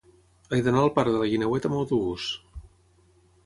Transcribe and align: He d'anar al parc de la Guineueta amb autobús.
He 0.57 0.61
d'anar 0.67 0.79
al 0.83 0.89
parc 0.95 1.13
de 1.17 1.21
la 1.25 1.29
Guineueta 1.33 1.71
amb 1.73 1.79
autobús. 1.83 2.29